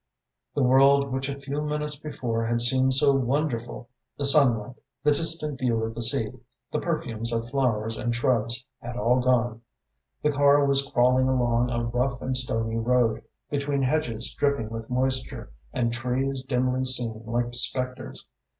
The 0.55 0.63
world 0.63 1.11
which 1.11 1.29
a 1.29 1.39
few 1.39 1.61
moments 1.61 1.95
before 1.95 2.47
had 2.47 2.59
seemed 2.59 2.95
so 2.95 3.13
wonderful, 3.13 3.87
the 4.17 4.25
sunlight, 4.25 4.77
the 5.03 5.11
distant 5.11 5.59
view 5.59 5.83
of 5.83 5.93
the 5.93 6.01
sea, 6.01 6.31
the 6.71 6.79
perfumes 6.81 7.31
of 7.31 7.51
flowers 7.51 7.97
and 7.97 8.15
shrubs, 8.15 8.65
had 8.81 8.97
all 8.97 9.19
gone. 9.19 9.61
The 10.23 10.31
car 10.31 10.65
was 10.65 10.89
crawling 10.91 11.27
along 11.27 11.69
a 11.69 11.85
rough 11.85 12.19
and 12.19 12.35
stony 12.35 12.77
road, 12.79 13.21
between 13.51 13.83
hedges 13.83 14.33
dripping 14.33 14.71
with 14.71 14.89
moisture 14.89 15.51
and 15.71 15.93
trees 15.93 16.43
dimly 16.45 16.83
seen 16.83 17.21
like 17.27 17.53
spectres. 17.53 18.25